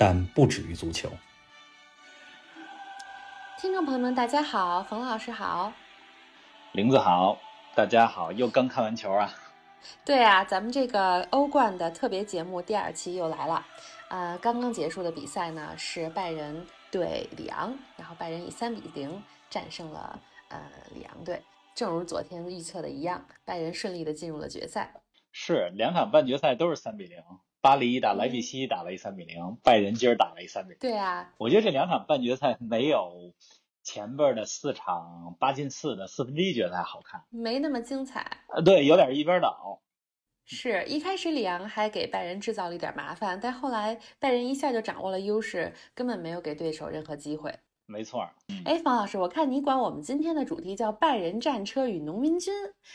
[0.00, 1.10] 但不止于足球。
[3.58, 5.70] 听众朋友们，大家好，冯老师好，
[6.72, 7.36] 林子好，
[7.74, 9.30] 大家好，又刚看完球啊。
[10.02, 13.66] 对啊，咱们这个欧冠的特别节目第二期又来了。
[14.08, 20.58] 呃，刚刚结束的比赛呢是拜仁对里昂，然后拜仁以三比零战胜了呃
[20.94, 21.42] 里昂队。
[21.74, 24.94] 正如昨天预测的一样，拜仁顺利的进入了决赛。
[25.30, 27.22] 是两场半决赛都是三比零，
[27.62, 30.78] 巴黎打莱比锡打了一三比零，拜仁今儿打了一三比零。
[30.78, 33.34] 对啊，我觉得这两场半决赛没有
[33.82, 38.24] 前边的四场八进四的四分之一决赛好看，没那么精彩。
[38.48, 39.82] 呃，对，有点一边倒。
[40.46, 47.54] 是一开始里昂还给拜仁制造了一点麻烦，但后来拜仁一下就掌握了优势，根本没有给对手任何机会。
[47.90, 48.30] 没错。
[48.64, 52.54] 哎，方老师，我看你管我们今天的主题叫“拜仁战车与农民军”，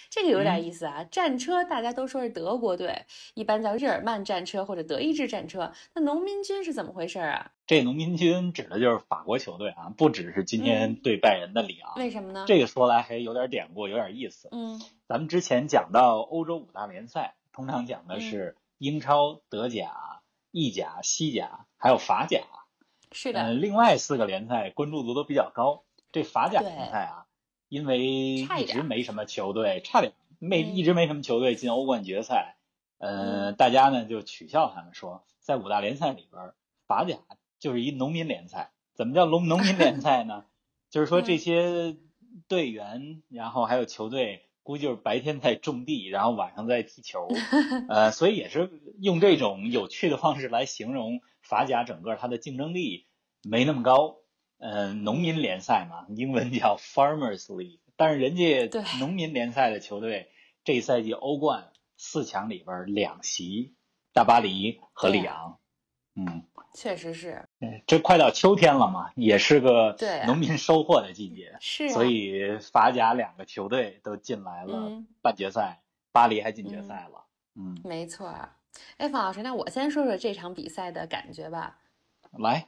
[0.09, 1.03] 这个有点意思啊。
[1.03, 5.73] 战车大家都说是德国队，一般叫日耳曼战车或者德意志战车。
[5.93, 7.51] 那农民军是怎么回事啊？
[7.67, 11.93] 这农民军指的就是法国球队啊，不只是今天对拜仁的里昂。
[11.97, 12.45] 为什么呢？
[12.47, 14.47] 这个说来还有点典故，有点意思。
[14.51, 22.39] 嗯，咱们之前讲到欧洲五大联赛，通常讲的是英超、德甲、意甲、西甲，还有法甲。
[23.15, 25.83] 是的，嗯，另外四个联赛关注度都比较高。
[26.11, 27.25] 这法甲联赛啊，
[27.69, 32.57] 因为一直没什么球队，差点没一直没什么球队进欧冠决赛。
[32.97, 36.53] 呃，大家呢就取笑他们说，在五大联赛里边，
[36.87, 37.17] 法甲
[37.57, 38.71] 就是一农民联赛。
[38.93, 40.45] 怎么叫农农民联赛呢？
[40.91, 41.97] 就是说这些
[42.47, 47.27] 队员，然后还有球队，估计就是白天在种地，然后晚上在踢球。
[47.87, 51.21] 呃，所以也是用这种有趣的方式来形容。
[51.43, 53.05] 法甲整个它的竞争力
[53.43, 54.15] 没那么高，
[54.57, 58.67] 嗯，农民联赛嘛，英文叫 Farmers League，但是人家
[58.99, 60.31] 农民联赛的球队
[60.63, 63.75] 这赛季欧冠四强里边两席，
[64.11, 65.59] 大巴黎和里昂，
[66.15, 67.44] 嗯，确实是，
[67.87, 69.95] 这快到秋天了嘛，也是个
[70.27, 78.33] 农民收获的季节， 是，所以法甲两个球队都进来了半决赛，巴黎还进决赛了，嗯，没错。
[78.97, 81.79] 哎，方老师，那我先说说这场比赛的感觉吧。
[82.37, 82.67] 来，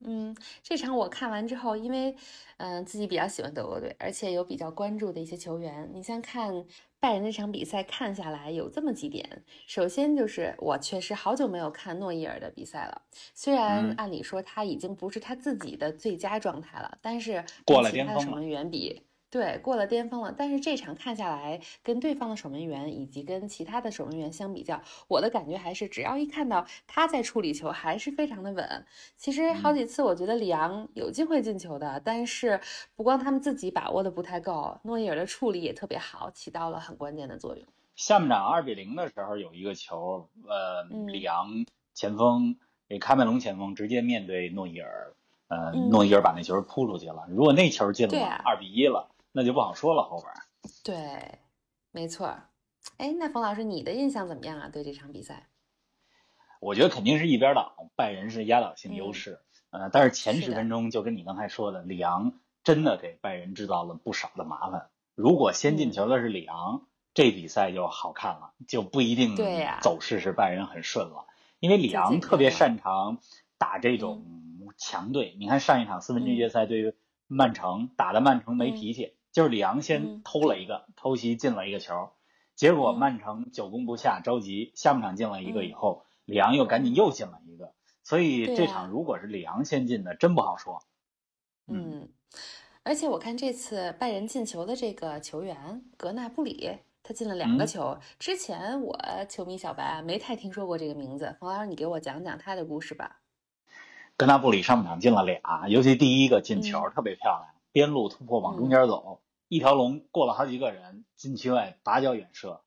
[0.00, 2.14] 嗯，这场我看完之后，因为
[2.58, 5.90] 嗯自己比较喜欢德国队，而且有比较关注的一些球员。
[5.94, 6.64] 你像看
[7.00, 9.44] 拜仁那场比赛，看下来有这么几点。
[9.66, 13.02] 首先就是我确实好久没有看诺伊尔的比赛了，
[13.34, 19.02] 虽然按理说他已经不是他自己的最佳状态了，但是过了巅峰守门员比。
[19.28, 20.32] 对，过了巅峰了。
[20.36, 28.86] 但是这场看下来，跟对方的守门员以及跟其他的守门员相比较，我的感觉还是，只要一看到他在处理球，还是非常的稳。
[29.16, 32.60] 其实好几次，我觉得里昂有机会进球的，但是
[32.94, 37.66] 不光他们自己把握的不太够，诺伊尔的处理也特别好，起到了很关键的作用。
[37.96, 42.56] 下半场二比零的时候，有一个球，呃，里昂前锋
[42.88, 45.14] 给卡梅隆前锋直接面对诺伊尔，
[45.48, 47.26] 呃，诺伊尔把那球扑出去了。
[47.28, 49.10] 如果那球进了，二比一了。
[49.36, 50.32] 那就不好说了，后边。
[50.82, 51.40] 对，
[51.90, 52.34] 没错。
[52.96, 54.70] 哎，那冯老师，你的印象怎么样啊？
[54.72, 55.50] 对这场比赛？
[56.58, 59.42] 我觉得肯定是一边倒，拜仁是压倒性优势。
[59.68, 64.88] 呃，但是前十分钟就跟你刚才说的，里昂真的给拜仁制造了不少的麻烦。
[65.14, 69.36] 如果先进球的是里昂，这比赛就好看了，就不一定
[69.82, 71.26] 走势是拜仁很顺了。
[71.58, 73.18] 因为里昂特别擅长
[73.58, 74.24] 打这种
[74.78, 75.36] 强队。
[75.38, 76.94] 你看上一场四分之一决赛对于
[77.26, 79.12] 曼城打的曼城没脾气。
[79.36, 82.08] 就是里昂先偷了一个偷袭进了一个球，
[82.54, 90.82] 结果曼城久攻不下，着急下半场进了一个以后，里昂又赶紧又进了一个，所以这场如果是里昂先进的，真不好说。
[91.66, 92.08] 嗯，
[92.82, 103.20] 而且我看这次拜仁进球的这个球员格纳布里，他进了两个球，之前我球迷小白没太听说过这个名字，冯老师你给我讲讲他的故事吧。
[104.16, 109.20] 格纳布里上半场进了俩，尤其第一个进球特别漂亮，边路突破往中间走。
[109.48, 112.62] 一条龙过了好几个人，禁区外拔脚远射，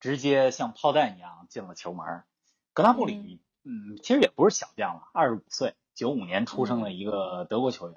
[0.00, 2.24] 直接像炮弹一样进了球门。
[2.72, 7.96] 格纳布里，嗯，其实也不是小将了，二十五岁，九五年出生的一个德国球员。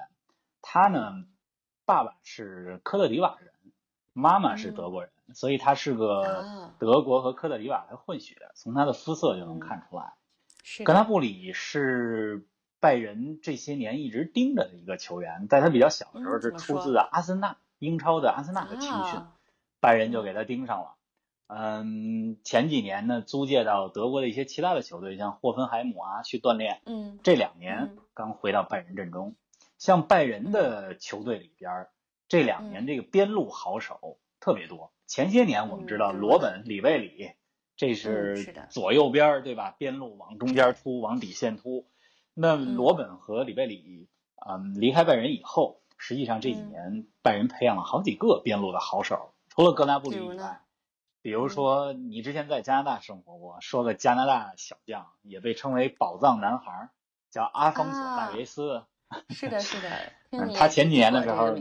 [0.61, 1.25] 他呢，
[1.85, 3.51] 爸爸是科特迪瓦人，
[4.13, 10.13] 妈妈是德国人，所以他是个德国和科特迪瓦的混血，从他的肤色就能看出来。
[10.85, 12.47] 格纳布里是
[12.79, 19.19] 拜仁这些年一直盯着的一个球员，在他比较小的时候是出自阿森纳，英超的阿森纳的青训，
[19.79, 20.95] 拜仁就给他盯上了。
[21.47, 26.81] 嗯，前几年呢，租借到德国的一些其他的球队，像霍芬海姆啊去锻炼。
[26.85, 29.35] 嗯，这两年刚回到拜仁阵中。
[29.77, 31.87] 像拜仁的球队里边，
[32.29, 34.93] 这两年这个边路好手特别多。
[35.05, 37.31] 前些年我们知道罗本、里贝里，
[37.75, 39.75] 这是左右边对吧？
[39.77, 41.85] 边路往中间突，往底线突。
[42.33, 44.07] 那罗本和里贝里，
[44.49, 50.59] 嗯，离开拜仁以后，实际上这几年拜仁培养了好几个边路的好手，除了格拉布里以外。
[51.21, 56.89] 比如说，你之前在加拿大生活过，说个加拿大小将，也被称为宝藏男孩，
[57.31, 58.83] 叫阿方索·戴维斯。
[59.29, 59.89] 是的，是的。
[60.53, 61.55] 他前几年的时候，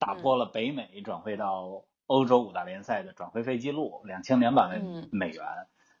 [0.00, 5.44] 打破了北美转会到欧洲五大联赛的转会费记录，两千两百万美元。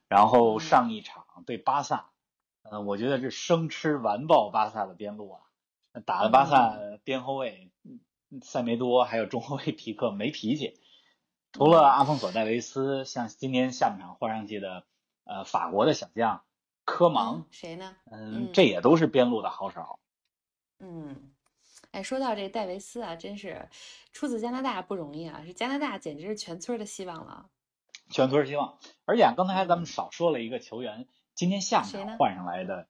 [0.08, 2.10] 然后上一场对巴萨，
[2.64, 5.40] 呃，我觉得是生吃完爆巴萨的边路啊，
[6.04, 7.70] 打了巴萨边后卫
[8.42, 10.80] 塞梅多还有中后卫皮克没脾气。
[11.52, 14.86] 除了阿方索·戴维斯，像今年下半场换上去的，
[15.24, 16.42] 呃，法国的小将
[16.86, 17.94] 科芒，谁呢？
[18.10, 19.98] 嗯，这也都是边路的好手。
[20.78, 21.30] 嗯，
[21.90, 23.68] 哎，说到这戴维斯啊，真是
[24.12, 27.50] 出自加拿大不容易啊，是加拿大简直是全村的希望了。
[28.08, 32.88] 全村希望，而且啊刚才咱们少说了一个球员，今天下半场换上来的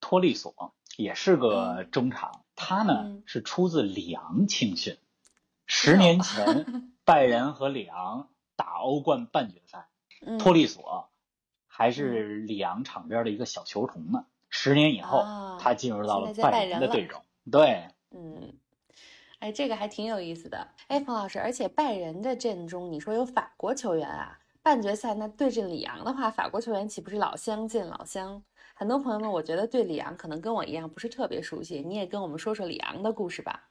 [0.00, 4.96] 托利索也是个中场，他呢是出自里昂青训，
[5.66, 6.88] 十年前。
[7.08, 9.88] 拜仁和里昂打欧冠半决赛，
[10.38, 11.08] 托利索
[11.66, 14.26] 还是里昂场边的一个小球童呢。
[14.50, 15.24] 十年以后，
[15.58, 17.22] 他进入到了拜仁的队中。
[17.50, 18.52] 对，嗯，
[19.38, 20.68] 哎，这个还挺有意思的。
[20.88, 24.38] 哎，冯老师，而且拜仁的阵中，你说有法国球员啊？
[24.62, 28.42] 半决赛那对阵里昂的话，法国球员岂不是老乡见老乡？
[28.78, 33.68] 很多朋友们，我觉得对里昂可能跟我一样不是特别熟悉，你也跟我们说说里昂的故事吧。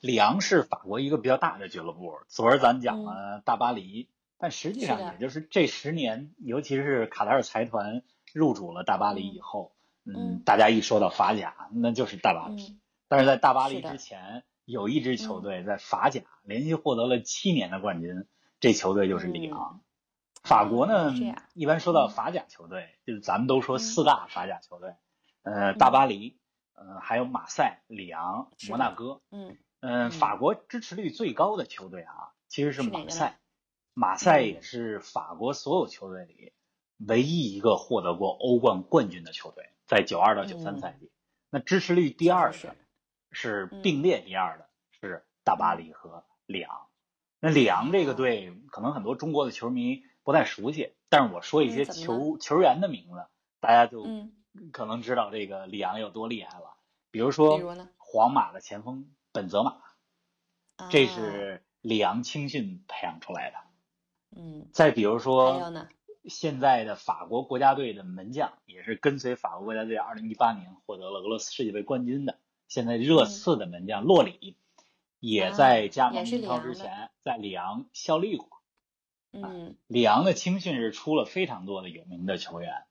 [0.00, 2.14] 里昂是法国一个比较大的俱乐部。
[2.26, 4.08] 昨儿咱讲了大巴黎，
[4.38, 8.02] 但实际上也就是这十年，尤其是卡塔尔财团
[8.32, 9.74] 入主了大巴黎以后，
[10.06, 12.78] 嗯，大家一说到法甲，那就是大巴黎。
[13.08, 18.24] 但是在大巴黎之前，有一支球队在法甲连续获得了七年的冠军，
[18.58, 19.82] 这球队就是里昂。
[20.46, 21.12] 法国呢，
[21.54, 24.94] 一般说到法甲球队，就是咱们都说四大法甲球队，
[25.42, 26.38] 呃，大巴黎，
[26.74, 29.56] 呃，还有马赛、里昂、摩纳哥，嗯。
[29.80, 33.38] 嗯，法国支持率最高的球队啊，其实是马赛。
[33.92, 36.52] 马赛也是法国所有球队里
[36.96, 41.10] 唯一一个获得过欧冠冠军的球队，在九二到九三赛季。
[41.50, 42.76] 那支持率第二的，
[43.30, 43.66] 是。
[43.82, 44.68] 并列第二的
[45.00, 46.86] 是大巴黎和里昂。
[47.38, 53.24] 那里昂这个队，可能很多中国的球迷不太熟悉，但是我说一些球球员的名字，
[53.60, 54.04] 大家就
[54.72, 56.74] 可能知道这个里昂有多厉害了。
[57.12, 57.56] 比如说，
[57.96, 59.08] 皇马的前锋。
[59.32, 59.76] 本泽马，
[60.88, 63.56] 这是里昂青训培养出来的。
[64.34, 65.70] 嗯，再比如说，
[66.24, 74.56] 现在的法国国家队的门将，也是跟随法国国家队二零一八年获得了俄罗斯世界杯冠军的，现在热刺的门将洛里，
[75.20, 78.55] 也在加盟英超之前在里昂效力过。
[79.32, 82.84] 嗯，里昂的青训是出了非常多的有名的球员。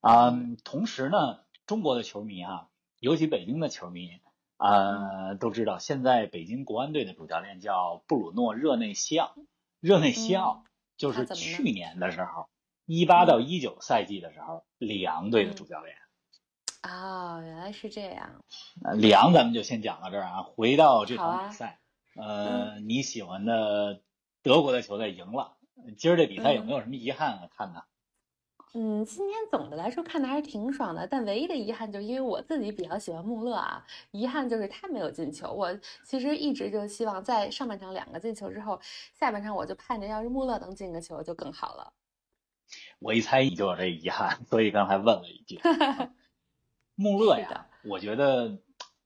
[0.00, 2.68] 嗯，同时呢，中国的球迷啊，
[3.00, 4.20] 尤其北京的球迷。
[4.60, 9.36] 呃，都知道现在北京国安队的主教练叫布鲁诺·热内西奥，
[9.78, 10.64] 热内西奥
[10.96, 12.48] 就是去年的时候，
[12.84, 15.96] 一八到一九赛季的时候，里昂队的主教练。
[16.82, 18.42] 哦，原来是这样。
[18.96, 21.78] 里昂咱们就先讲到这儿啊，回到这场比赛，
[22.16, 24.02] 呃，你喜欢的
[24.42, 25.56] 德国的球队赢了，
[25.96, 27.48] 今儿这比赛有没有什么遗憾啊？
[27.56, 27.84] 看的？
[28.74, 35.50] 嗯，今天总的来说看的还是挺爽的，但唯一的遗憾就是因为我自己比较喜欢穆勒啊，遗憾就是他没有进球。
[35.50, 38.78] 我其实一直就希望在上半场两个进球之后，
[39.14, 41.92] 下半场我就盼着要是穆勒能进个球就更好了。
[42.98, 45.58] 我一猜你就有这遗憾，所以刚才问了一句。
[46.94, 48.58] 穆勒呀，我觉得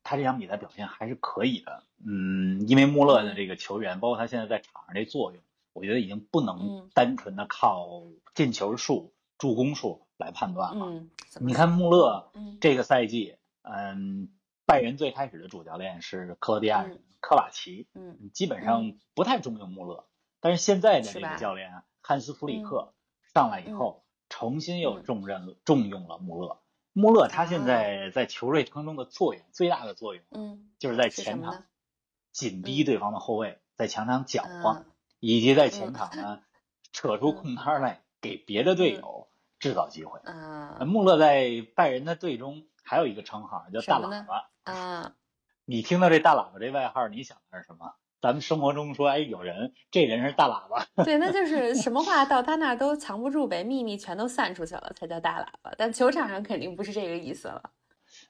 [0.02, 1.84] 他这场比赛表现还是可以的。
[2.04, 5.40] 嗯，因为穆勒的这个球员，包括他现在在场上这作用，
[5.72, 8.02] 我觉得已经不能单纯的靠
[8.34, 9.12] 进球数。
[9.38, 11.02] 助攻数来判断了。
[11.40, 14.28] 你看穆勒这个赛季，嗯，
[14.66, 20.06] 拜仁最开始的主教练是克罗地亚人科瓦奇，嗯，基本上不太重用穆勒。
[20.38, 22.94] 但是现在的这个教练汉斯弗里克
[23.34, 26.60] 上来以后，重新又重任重用了穆勒。
[26.92, 31.64] 穆勒他现在在球队当中的作用最大的作用，嗯，就是在前场
[32.30, 34.84] 紧逼对方的后卫，在前场搅和，
[35.22, 36.40] 以及在前场呢
[36.92, 39.28] 扯出空当来给别的队友。
[39.62, 40.18] 制造机会。
[40.24, 44.50] 嗯，穆勒在拜仁的队中还有一个称号叫大喇叭。
[44.64, 45.12] 啊，
[45.64, 47.94] 你听到这大喇叭这外号，你想的是什么？
[48.20, 51.04] 咱们生活中说，哎，有人，这人是大喇叭。
[51.04, 55.72] 对，那 就是什么话到他那儿都藏不住呗，秘密全都散出去了，才叫大喇叭。
[55.78, 57.62] 但球场上肯定不是这个意思了。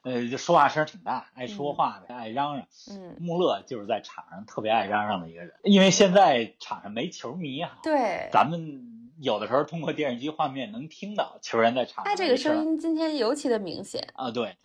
[0.03, 2.67] 呃，就说话声挺大，爱说话的，爱嚷嚷。
[2.91, 7.79] 嗯，穆勒就是在场上特别爱嚷嚷的一个人，因为现在场上没球迷啊。
[7.81, 12.05] 对，咱们有的时候通过电视机画面能听到球员在场上。
[12.05, 14.29] 他这个声音今天尤其的明显啊。
[14.31, 14.57] 对，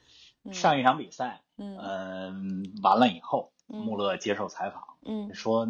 [0.53, 3.53] 上一场比赛，嗯，完了以后。
[3.71, 5.69] 穆勒接受采访，嗯，说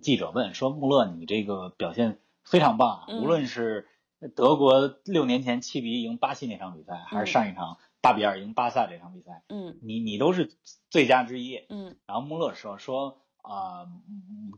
[0.00, 3.88] 记者问说穆勒，你这个表现非常棒，无论是
[4.28, 10.52] 德国六年前七比一赢巴西那场比赛，还是上一场八比二赢巴萨这场比赛，嗯，你你都是
[10.90, 13.86] 最佳之一，嗯，然后穆勒说说啊，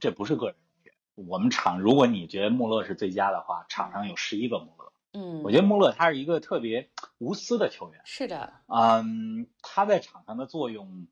[0.01, 0.93] 这不是个人荣
[1.25, 11.07] 誉，我们场如果你觉得穆勒是最佳的话，场上有十一个穆勒，嗯，我觉得穆勒他是一个特别无私的球员，是的，嗯，他在场上的作用。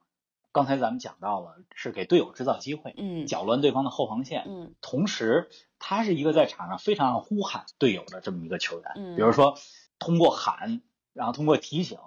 [0.52, 9.56] 刚才咱们讲到了，是给队友制造机会，嗯，搅乱对方的后防线，嗯，同时他是一个在场上非常呼喊队友的这么一个球员，嗯，比如说
[9.98, 11.98] 通过喊，然后通过提醒，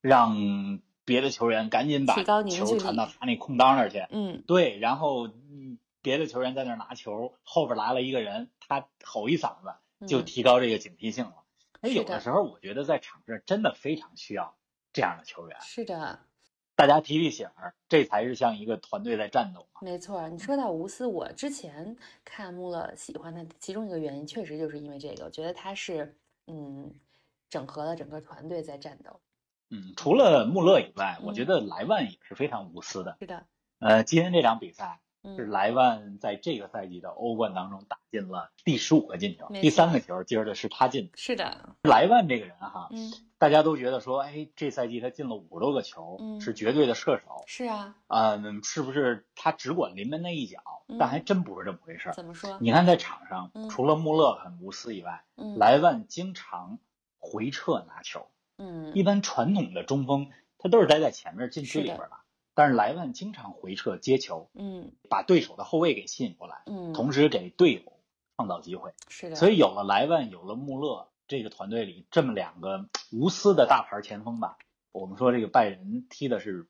[0.00, 2.14] 让别的球员赶紧把
[2.48, 5.30] 球传到他那空当那儿去，嗯，对，然后
[6.00, 11.34] 别的球员在那儿拿球，后边来了一个人，他吼一嗓子，就提高这个警惕性了。
[11.80, 14.56] 哎，有的时候我觉得在场上真的非常需要
[14.92, 16.18] 这样的球员，是的。
[16.82, 19.64] 大家提提醒儿，这才是像一个团队在战斗。
[19.80, 26.16] 没错，你说到无私，我之前看穆勒喜欢他，其中一个原因确实就是因为这个，我觉得他是
[26.48, 26.92] 嗯，
[27.48, 29.20] 整合了整个团队在战斗。
[29.70, 33.16] 嗯，除了穆勒以外，我觉得莱万也是非常无私的。
[33.20, 33.46] 是的。
[33.78, 34.98] 呃，今天这场比赛
[35.36, 41.12] 是莱万在这个赛季的欧冠当中打进了第十五个进球，第三个球今儿的是他进的。
[41.14, 41.76] 是的。
[41.84, 43.12] 莱万这个人哈，嗯。
[43.42, 47.42] 大家都觉得说，哎，这赛季他进了五十多个球，是绝对的射手。
[47.48, 50.60] 是啊，嗯，是不是他只管临门那一脚？
[50.96, 52.12] 但还真不是这么回事儿。
[52.12, 52.56] 怎么说？
[52.60, 55.24] 你看在场上，除了穆勒很无私以外，
[55.56, 56.78] 莱万经常
[57.18, 58.28] 回撤拿球。
[58.58, 62.12] 嗯，一般传统的中锋他都是待在前面禁区里边的，
[62.54, 67.92] 但是莱万经常回撤接球，嗯，把对手的后卫给吸引过来，嗯，同时给队友
[68.36, 68.92] 创造机会。
[69.08, 71.08] 是的，所以有了莱万，有了穆勒。
[71.32, 74.58] 这个团队里这么两个无私的大牌前锋吧，
[74.92, 76.68] 我们说这个拜仁踢的是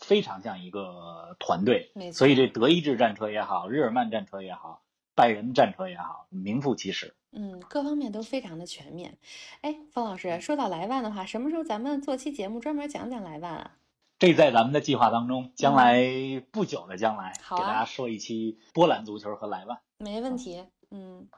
[0.00, 4.82] 非常像一个团队，所以这德意志战车也好，日耳曼战车也好，
[5.14, 7.14] 拜仁战车也好，名副其实。
[7.30, 9.18] 嗯，各方面都非常的全面。
[9.60, 13.76] 哎，方老师，说到莱万的话，什么时候咱们做期节目专门讲讲莱万啊？
[14.18, 16.02] 这在咱们的计划当中，将来
[16.50, 19.78] 不久的将来，给大家说一期波兰足球和莱万。
[19.98, 20.66] 没问题。
[20.90, 21.28] 嗯，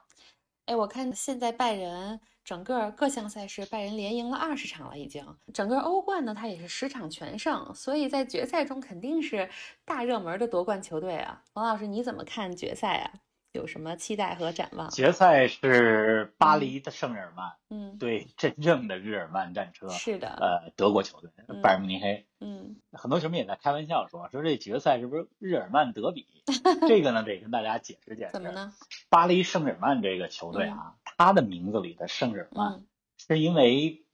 [0.64, 2.21] 哎，我看现在拜仁。
[2.44, 5.24] 整个各项赛事，拜仁连赢了二十场了，已经。
[5.52, 9.48] 整个欧冠呢，他也是十场全胜，所以在决赛中肯定是
[9.84, 11.42] 大热门的夺冠球队啊。
[11.54, 13.10] 王老师，你怎么看决赛啊？
[13.52, 14.90] 有什么期待和展望？
[14.90, 21.30] 决赛是巴黎的圣日耳曼，嗯，对，真正的日耳曼战车，是的，呃，德国球队
[21.62, 26.26] 拜仁慕尼黑，嗯，很多球迷也在开玩笑说，说这决赛是不是日耳曼德比？
[26.88, 28.32] 这个呢，得跟大家解释解释。
[28.34, 28.74] 怎么呢？
[29.08, 32.85] 巴黎圣日耳曼这个球队啊，它的名字里的圣日耳曼，
[33.16, 34.04] 是因为，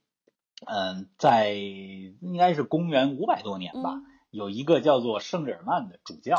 [0.65, 4.01] 嗯，在应该是公元五百多年吧。
[4.29, 6.35] 有一个叫做圣日耳曼的主教，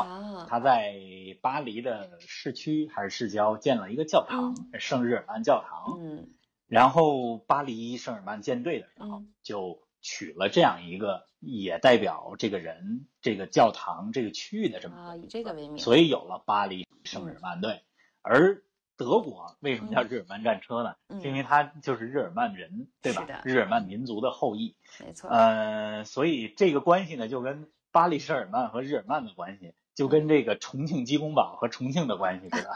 [0.49, 0.95] 他在
[1.41, 5.99] 巴黎的市区还是市郊建了一个教堂，圣日耳曼教堂。
[5.99, 6.27] 嗯，
[6.65, 17.83] 然后巴黎圣日耳曼舰队的时候，就取了这样一个也代表这个人、这个教堂、这个区域的这么啊，以这个为名，所以有了巴黎圣日耳曼队。
[18.23, 18.63] 而
[18.95, 20.95] 德国为什么叫日耳曼战车呢？
[21.21, 23.41] 是因为它就是日耳曼人，对吧？
[23.43, 25.29] 日耳曼民族的后裔，没错。
[25.29, 32.75] 呃，所以这个关系呢，就跟巴黎圣日耳曼和日耳曼的关系，就跟这个重庆鸡公煲和重庆的关系对吧。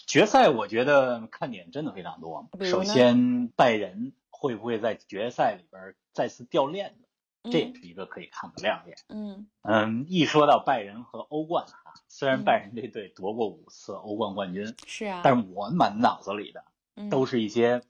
[0.07, 2.49] 决赛我觉得看点真的非常多。
[2.61, 7.07] 首先，拜仁会不会在决赛里边再次掉链子？
[7.49, 8.97] 这也是一个可以看的亮点。
[9.09, 16.63] 嗯嗯，一说到拜仁和欧冠啊，虽然拜仁这队夺过五次欧冠冠军，是啊，但是我满脑子里的
[17.09, 17.81] 都是一些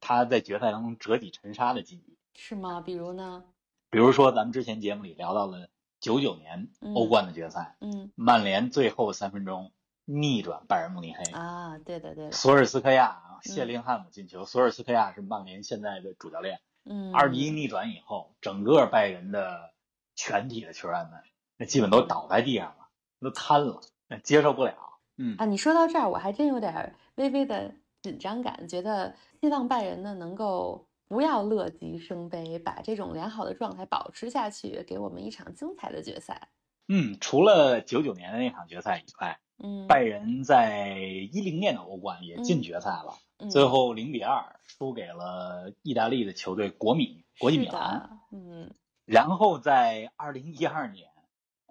[0.00, 2.16] 他在决赛当中折戟沉沙的记忆。
[2.34, 2.80] 是吗？
[2.80, 3.44] 比如呢？
[3.90, 5.68] 比如说，咱们之前节目里聊到了
[6.00, 9.70] 九九年欧冠的决赛，嗯，曼联最后三分钟
[10.04, 19.72] 逆转拜仁慕尼黑啊，对的对的，索尔斯克亚啊谢林汉姆进球，索尔斯克亚是曼联现在的主教练，嗯，二比一逆转以后，整个拜仁的
[20.16, 21.20] 全体的球员们
[21.56, 22.83] 那基本都倒在地上了，
[23.24, 23.80] 都瘫了，
[24.22, 24.76] 接受不了，
[25.16, 36.50] 嗯啊，你说到这儿，我还真有点微微的紧张感，觉得希望拜仁呢能够不要乐极生悲，把这种良好的状态保持下去，给我们一场精彩的决赛。
[36.86, 43.14] 嗯，除了九九年的那场决赛以外，嗯，拜仁在一零年的欧冠也进决赛了，
[43.50, 48.20] 最后零比二输给了意大利的球队国米国际米兰。
[48.32, 48.70] 嗯，
[49.06, 51.08] 然后在二零一二年，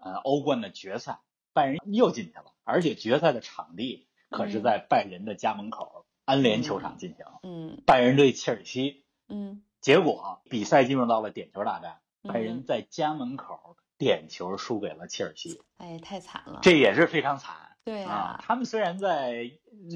[0.02, 1.20] 呃，欧冠的决赛，
[1.54, 7.26] 拜仁又进去了，而且决赛的场地可是在拜仁的家门口安联球场进行。
[7.44, 9.06] 嗯，拜仁对切尔西。
[9.28, 13.78] 嗯，结果比赛进入到了点球大战，拜仁在家门口。
[13.96, 17.56] 点球输给了切尔西，哎，太惨了，这也是非常惨。
[17.86, 19.52] 对啊，他们虽然在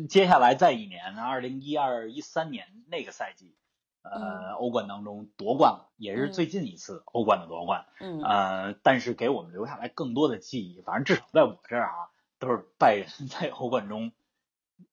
[0.08, 3.58] 接下来再一年，二零一二一三年那个赛季，
[4.12, 7.86] 呃，欧冠当中夺冠了，也是最近一次欧冠的夺冠。
[8.00, 12.10] 嗯，呃，但是给我们留下来更多的记忆，反正至少在我这儿啊，
[12.40, 14.12] 都是拜仁 在欧冠中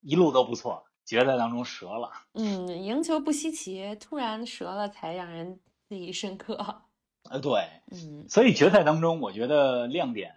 [0.01, 2.11] 一路都不错，决赛当中折了。
[2.33, 6.83] 嗯，赢球不稀奇，突然折了才让人记忆深刻。
[7.31, 10.37] 呃，对，嗯，所以决赛当中，我觉得亮点、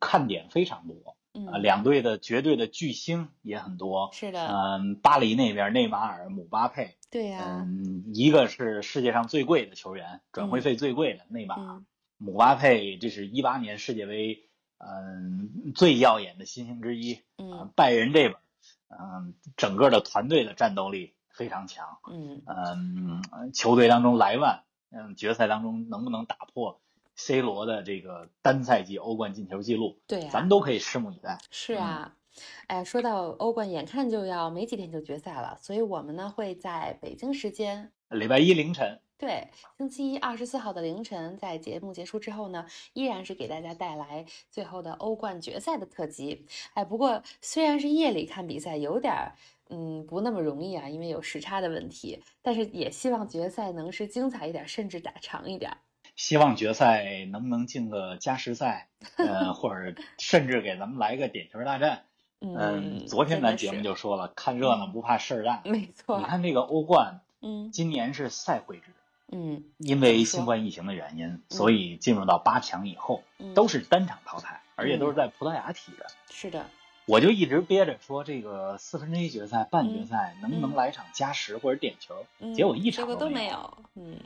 [0.00, 11.82] 看点非常多，嗯，两队的绝对的巨星也很多，是的，嗯，巴黎那边内马尔、姆巴佩，对呀，嗯，一个是世界上最贵的球员，转会费最贵的内马尔，
[12.16, 18.34] 姆巴佩这是一八年世界杯，嗯，最耀眼的新星之一，嗯，拜仁这边，
[18.88, 24.62] 嗯，整个的团队的战斗力非常强，嗯，嗯，球队当中莱万。
[24.88, 26.80] 嗯，决赛当中能不能打破
[27.16, 29.98] C 罗的这个单赛季欧冠进球记录？
[30.06, 31.38] 对，咱们都可以拭目以待。
[31.50, 32.14] 是啊，
[32.66, 46.46] 哎，说到欧冠，眼看就要没几天就决赛了，所以我们呢会在北京时间礼拜一凌晨，对，星期一二十四号的凌晨，在节目结束之后呢，依然是给大家带来最后的欧冠决赛的特辑。
[46.74, 49.32] 哎，不过虽然是夜里看比赛，有点儿。
[49.68, 52.22] 嗯，不那么容易啊，因为有时差的问题。
[52.40, 55.76] 但是也希望决赛能是精彩一点，甚至打长一点。
[56.16, 62.02] 希望决赛能不能进个加时赛， 呃，或者甚至给咱们来个点球大战。
[62.40, 65.62] 嗯，昨天咱节目就说了，看热闹不怕事儿大。
[65.64, 66.18] 没错。
[66.18, 68.84] 你看这个欧冠，嗯，今年是赛会制，
[69.32, 73.22] 嗯，因为新冠疫情的原因，所以进入到八强以后
[73.54, 76.06] 都是单场淘汰，而且都是在葡萄牙踢的。
[76.30, 76.66] 是的。
[77.06, 82.26] 我就一直憋着说，这个四分之一决赛、半决赛能不能来场加时或者点球？
[82.54, 83.78] 结果一场都没有。
[83.94, 84.18] 嗯，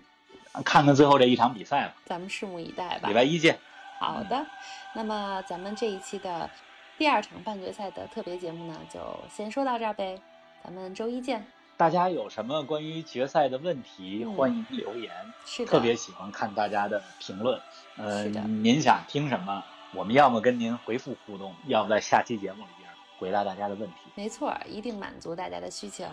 [0.65, 1.95] 看看最后这一场比赛吧。
[2.05, 3.09] 咱们拭目以待吧。
[3.09, 3.59] 礼拜一见。
[3.99, 4.47] 好的，
[4.95, 6.49] 那么咱们这一期的
[6.97, 10.21] 第二场半决赛的特别节目呢，就先说到这儿呗。
[10.65, 11.47] 咱们周一见。
[11.77, 15.11] 大家有什么关于决赛的问题，欢迎留言。
[15.47, 17.59] 是的特别喜欢看大家的评论。
[17.97, 19.65] 呃，您想听什么？
[19.95, 23.97] 我们要么跟您回复互动，要么在下期节目里边回答大家的问题。
[24.15, 26.05] 没错，一定满足大家的需求。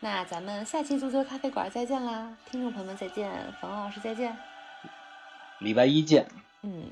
[0.00, 4.36] 那咱们下期足球咖啡馆再见啦，听众朋友们再见，冯老师再见，
[5.58, 6.26] 礼拜一见。
[6.62, 6.90] 嗯。